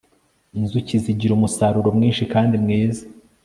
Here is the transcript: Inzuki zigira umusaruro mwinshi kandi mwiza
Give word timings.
Inzuki 0.59 0.93
zigira 1.03 1.31
umusaruro 1.35 1.89
mwinshi 1.97 2.23
kandi 2.33 2.55
mwiza 2.63 3.03